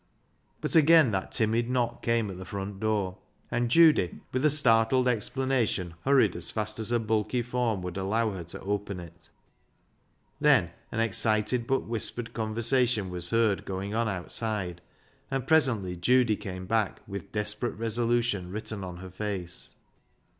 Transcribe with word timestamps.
But 0.61 0.75
again 0.75 1.11
that 1.11 1.31
timid 1.31 1.69
knock 1.69 2.01
came 2.01 2.31
at 2.31 2.39
the 2.39 2.43
front 2.45 2.79
door, 2.79 3.19
and 3.51 3.69
Judy, 3.69 4.19
with 4.33 4.43
a 4.43 4.49
startled 4.49 5.07
exclamation, 5.07 5.93
hurried, 6.05 6.35
as 6.35 6.49
fast 6.49 6.79
as 6.79 6.89
her 6.89 6.97
bulky 6.97 7.43
form 7.43 7.83
would 7.83 7.97
allow 7.97 8.31
her, 8.31 8.43
to 8.45 8.59
open 8.61 8.99
it. 8.99 9.29
Then 10.39 10.71
an 10.91 11.01
excited 11.01 11.67
but 11.67 11.81
whispered 11.85 12.33
conversation 12.33 13.11
was 13.11 13.29
heard 13.29 13.63
going 13.63 13.93
on 13.93 14.09
outside, 14.09 14.81
and 15.29 15.45
presently 15.45 15.95
Judy 15.95 16.35
came 16.35 16.65
back 16.65 17.01
with 17.05 17.31
desperate 17.31 17.75
resolution 17.77 18.49
written 18.49 18.83
on 18.83 18.97
her 18.97 19.11
face. 19.11 19.75